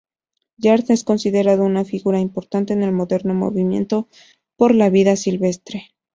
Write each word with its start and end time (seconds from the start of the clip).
Yard 0.57 0.85
es 0.89 1.03
considerado 1.03 1.63
una 1.63 1.85
figura 1.85 2.19
importante 2.19 2.73
en 2.73 2.81
el 2.81 2.91
moderno 2.91 3.35
movimiento 3.35 4.07
por 4.57 4.73
la 4.73 4.89
vida 4.89 5.15
silvestre. 5.15 5.91